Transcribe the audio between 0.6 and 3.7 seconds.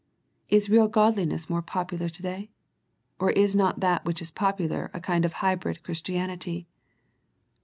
real Godliness more popular to day, or is